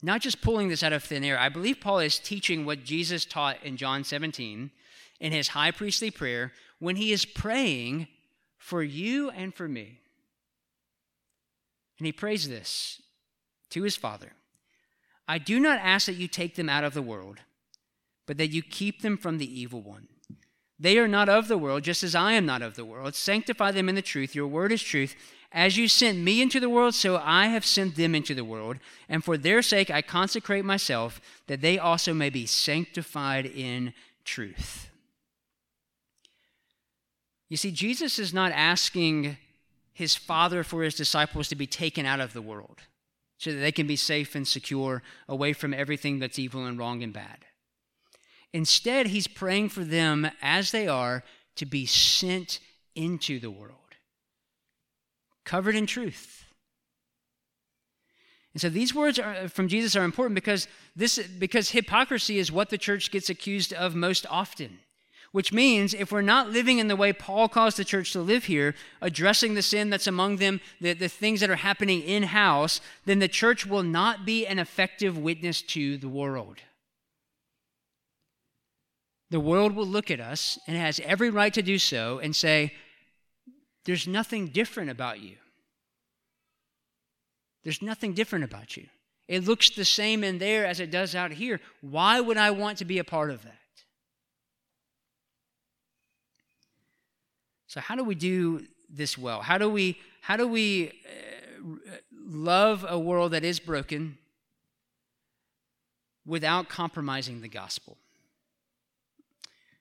[0.02, 1.40] not just pulling this out of thin air.
[1.40, 4.72] I believe Paul is teaching what Jesus taught in John 17
[5.20, 8.08] in his high priestly prayer when he is praying
[8.58, 10.00] for you and for me.
[11.98, 13.02] And he prays this
[13.72, 14.34] to his Father
[15.28, 17.40] I do not ask that you take them out of the world,
[18.26, 20.08] but that you keep them from the evil one.
[20.80, 23.16] They are not of the world, just as I am not of the world.
[23.16, 24.36] Sanctify them in the truth.
[24.36, 25.16] Your word is truth.
[25.52, 28.78] As you sent me into the world, so I have sent them into the world.
[29.08, 33.94] And for their sake I consecrate myself, that they also may be sanctified in
[34.26, 34.90] truth.
[37.50, 39.38] You see, Jesus is not asking
[39.94, 42.82] his Father for his disciples to be taken out of the world
[43.38, 47.04] so that they can be safe and secure away from everything that's evil and wrong
[47.04, 47.46] and bad.
[48.54, 51.24] Instead, he's praying for them as they are
[51.56, 52.60] to be sent
[52.96, 53.87] into the world,
[55.48, 56.44] covered in truth.
[58.54, 62.70] And so these words are, from Jesus are important because this because hypocrisy is what
[62.70, 64.80] the church gets accused of most often.
[65.32, 68.46] Which means if we're not living in the way Paul calls the church to live
[68.46, 72.82] here, addressing the sin that's among them, the, the things that are happening in house,
[73.06, 76.58] then the church will not be an effective witness to the world.
[79.30, 82.74] The world will look at us and has every right to do so and say,
[83.88, 85.38] There's nothing different about you.
[87.64, 88.88] There's nothing different about you.
[89.30, 91.62] It looks the same in there as it does out here.
[91.80, 93.54] Why would I want to be a part of that?
[97.68, 99.42] So how do we do this well?
[99.42, 104.18] How do we how do we uh, love a world that is broken
[106.26, 107.98] without compromising the gospel?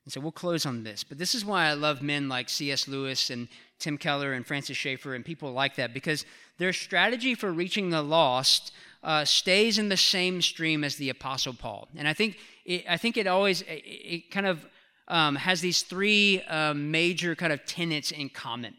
[0.07, 1.03] And so we'll close on this.
[1.03, 2.87] But this is why I love men like C.S.
[2.87, 3.49] Lewis and
[3.81, 6.25] Tim Keller and Francis Schaeffer and people like that, because
[6.59, 8.71] their strategy for reaching the lost
[9.03, 11.89] uh, stays in the same stream as the Apostle Paul.
[11.97, 14.65] And I think it, I think it always it, it kind of
[15.09, 18.75] um, has these three uh, major kind of tenets in common.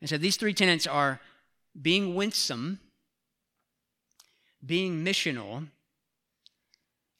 [0.00, 1.20] And so these three tenets are
[1.80, 2.80] being winsome,
[4.64, 5.68] being missional,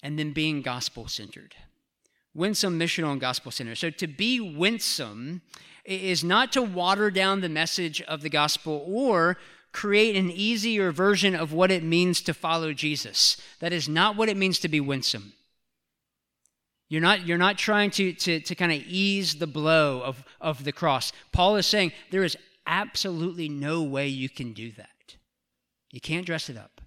[0.02, 1.54] and then being gospel centered.
[2.36, 3.74] Winsome, missional, and gospel center.
[3.74, 5.40] So to be winsome
[5.86, 9.38] is not to water down the message of the gospel or
[9.72, 13.36] create an easier version of what it means to follow Jesus.
[13.60, 15.32] That is not what it means to be winsome.
[16.88, 20.64] You're not, you're not trying to, to, to kind of ease the blow of, of
[20.64, 21.12] the cross.
[21.32, 25.16] Paul is saying there is absolutely no way you can do that.
[25.90, 26.80] You can't dress it up.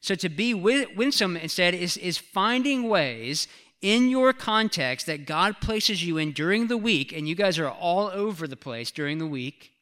[0.00, 3.48] So to be winsome instead is, is finding ways
[3.80, 7.68] in your context that God places you in during the week, and you guys are
[7.68, 9.72] all over the place during the week,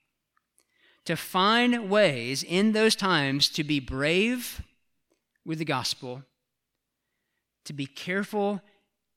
[1.05, 4.63] to find ways in those times to be brave
[5.45, 6.23] with the gospel,
[7.65, 8.61] to be careful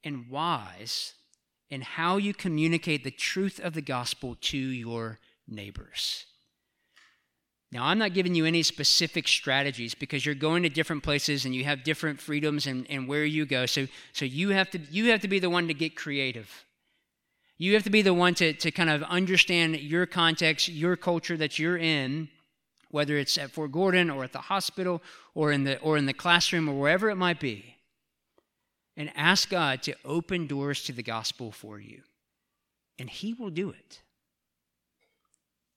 [0.03, 1.13] and wise
[1.69, 6.25] in how you communicate the truth of the gospel to your neighbors.
[7.71, 11.53] Now, I'm not giving you any specific strategies because you're going to different places and
[11.53, 13.65] you have different freedoms and, and where you go.
[13.65, 16.65] So, so you, have to, you have to be the one to get creative.
[17.57, 21.35] You have to be the one to, to kind of understand your context, your culture
[21.35, 22.29] that you're in,
[22.89, 25.01] whether it's at Fort Gordon or at the hospital
[25.35, 27.75] or in the, or in the classroom or wherever it might be
[28.95, 32.01] and ask God to open doors to the gospel for you.
[32.97, 34.01] And He will do it.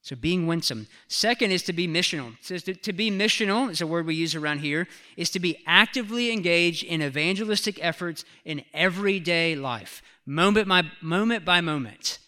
[0.03, 0.87] So being winsome.
[1.09, 2.35] Second is to be missional.
[2.41, 5.59] Says to, to be missional is a word we use around here, is to be
[5.67, 12.19] actively engaged in evangelistic efforts in everyday life, moment by moment by moment.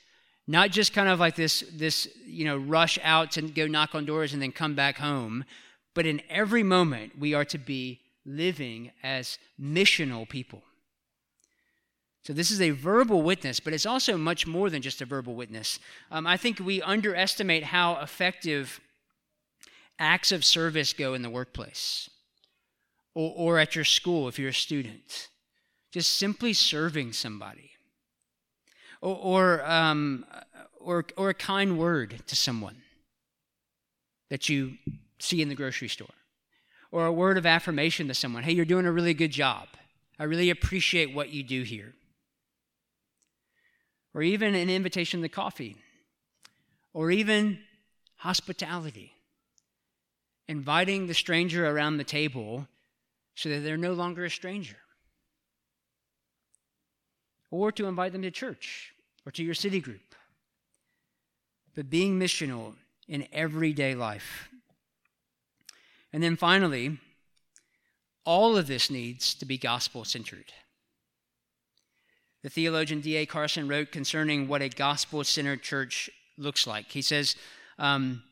[0.46, 4.04] Not just kind of like this, this, you know, rush out to go knock on
[4.04, 5.44] doors and then come back home,
[5.94, 10.62] but in every moment we are to be living as missional people.
[12.24, 15.34] So, this is a verbal witness, but it's also much more than just a verbal
[15.34, 15.80] witness.
[16.10, 18.80] Um, I think we underestimate how effective
[19.98, 22.08] acts of service go in the workplace
[23.14, 25.28] or, or at your school if you're a student.
[25.90, 27.72] Just simply serving somebody,
[29.00, 30.24] or, or, um,
[30.80, 32.76] or, or a kind word to someone
[34.30, 34.74] that you
[35.18, 36.14] see in the grocery store,
[36.92, 39.66] or a word of affirmation to someone hey, you're doing a really good job.
[40.20, 41.94] I really appreciate what you do here
[44.14, 45.76] or even an invitation to coffee,
[46.92, 47.58] or even
[48.16, 49.12] hospitality,
[50.48, 52.68] inviting the stranger around the table
[53.34, 54.76] so that they're no longer a stranger,
[57.50, 58.92] or to invite them to church
[59.24, 60.14] or to your city group.
[61.74, 62.74] But being missional
[63.08, 64.48] in everyday life.
[66.12, 66.98] And then finally,
[68.24, 70.52] all of this needs to be gospel centered.
[72.42, 73.26] The theologian D.A.
[73.26, 76.90] Carson wrote concerning what a gospel centered church looks like.
[76.90, 77.36] He says,
[77.78, 78.22] um,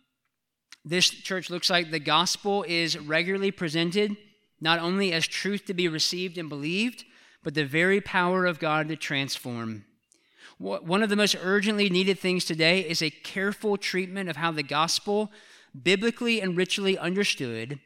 [0.84, 4.16] This church looks like the gospel is regularly presented
[4.61, 7.04] not only as truth to be received and believed,
[7.42, 9.84] but the very power of God to transform.
[10.58, 14.62] One of the most urgently needed things today is a careful treatment of how the
[14.62, 15.32] gospel,
[15.82, 17.80] biblically and ritually understood,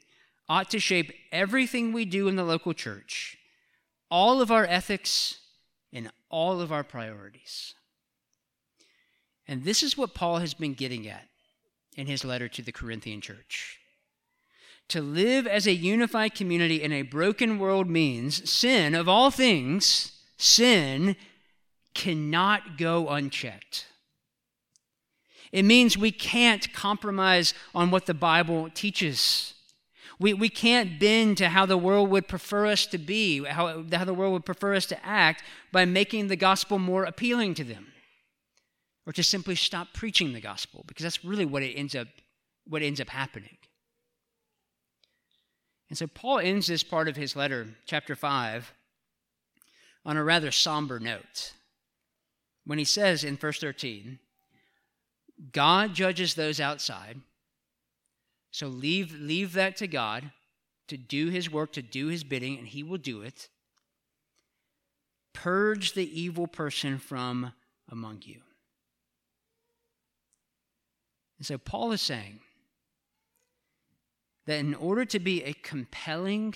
[0.49, 3.39] ought to shape everything we do in the local church,
[4.11, 5.39] all of our ethics,
[5.95, 7.75] in all of our priorities.
[9.47, 11.29] And this is what Paul has been getting at
[11.97, 13.79] in his letter to the Corinthian church.
[14.89, 20.13] To live as a unified community in a broken world means sin, of all things,
[20.37, 21.17] sin
[21.95, 23.87] cannot go unchecked.
[25.53, 29.55] It means we can't compromise on what the Bible teaches.
[30.19, 34.05] We, we can't bend to how the world would prefer us to be, how, how
[34.05, 35.43] the world would prefer us to act
[35.73, 37.89] by making the gospel more appealing to them.
[39.07, 42.09] Or to simply stop preaching the gospel, because that's really what it ends up,
[42.67, 43.59] what ends up happening.
[45.91, 48.73] And so Paul ends this part of his letter, chapter 5,
[50.07, 51.53] on a rather somber note.
[52.65, 54.19] When he says in verse 13,
[55.53, 57.21] God judges those outside
[58.55, 60.31] so leave, leave that to God
[60.87, 63.49] to do his work, to do his bidding, and he will do it.
[65.33, 67.53] Purge the evil person from
[67.91, 68.43] among you.
[71.37, 72.39] And so Paul is saying
[74.47, 76.55] that in order to be a compelling,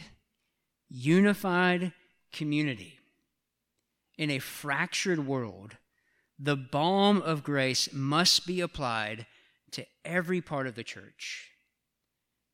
[0.89, 1.93] unified
[2.33, 3.01] community
[4.17, 5.79] in a fractured world,
[6.39, 9.27] the balm of grace must be applied
[9.73, 11.48] to every part of the church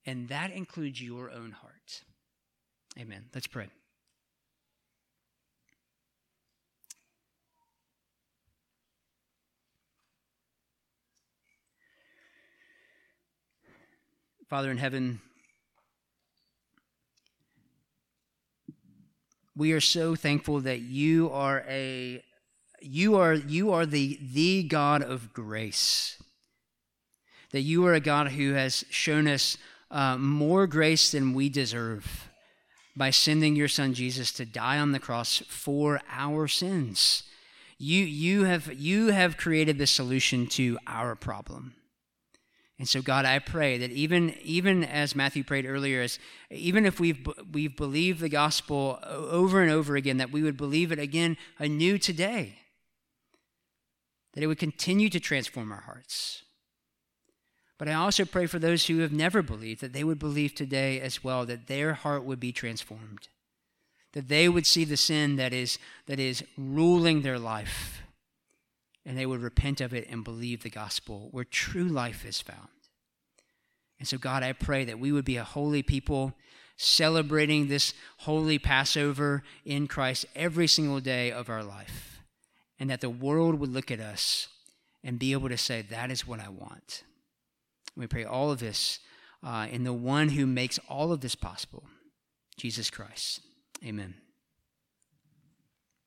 [0.06, 2.02] and that includes your own heart.
[2.98, 3.24] Amen.
[3.34, 3.68] Let's pray.
[14.48, 15.20] Father in heaven,
[19.56, 22.22] we are so thankful that you are a
[22.80, 26.22] you are you are the the God of grace.
[27.50, 29.56] That you are a God who has shown us
[29.94, 32.28] uh, more grace than we deserve
[32.96, 37.22] by sending your son Jesus to die on the cross for our sins.
[37.78, 41.74] You, you, have, you have created the solution to our problem.
[42.76, 46.18] And so, God, I pray that even, even as Matthew prayed earlier, as,
[46.50, 50.90] even if we've, we've believed the gospel over and over again, that we would believe
[50.90, 52.58] it again anew today,
[54.32, 56.42] that it would continue to transform our hearts.
[57.78, 61.00] But I also pray for those who have never believed that they would believe today
[61.00, 63.28] as well, that their heart would be transformed,
[64.12, 68.02] that they would see the sin that is, that is ruling their life,
[69.04, 72.68] and they would repent of it and believe the gospel where true life is found.
[73.98, 76.34] And so, God, I pray that we would be a holy people
[76.76, 82.22] celebrating this holy Passover in Christ every single day of our life,
[82.78, 84.48] and that the world would look at us
[85.02, 87.02] and be able to say, That is what I want.
[87.96, 89.00] We pray all of this
[89.42, 91.84] uh, in the one who makes all of this possible,
[92.56, 93.40] Jesus Christ.
[93.84, 94.14] Amen.